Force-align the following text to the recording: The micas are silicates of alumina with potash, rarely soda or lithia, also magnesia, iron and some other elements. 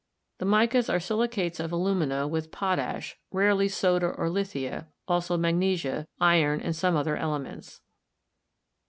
The 0.39 0.47
micas 0.47 0.91
are 0.91 0.99
silicates 0.99 1.59
of 1.59 1.71
alumina 1.71 2.27
with 2.27 2.49
potash, 2.49 3.19
rarely 3.29 3.67
soda 3.69 4.07
or 4.07 4.31
lithia, 4.31 4.87
also 5.07 5.37
magnesia, 5.37 6.07
iron 6.19 6.59
and 6.59 6.75
some 6.75 6.95
other 6.95 7.15
elements. 7.15 7.81